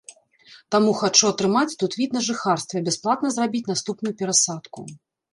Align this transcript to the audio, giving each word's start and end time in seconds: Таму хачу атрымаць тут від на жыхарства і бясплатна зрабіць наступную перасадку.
Таму 0.75 0.91
хачу 0.99 1.25
атрымаць 1.31 1.77
тут 1.83 1.91
від 1.99 2.15
на 2.17 2.23
жыхарства 2.27 2.75
і 2.81 2.85
бясплатна 2.87 3.31
зрабіць 3.35 3.65
наступную 3.71 4.13
перасадку. 4.23 4.79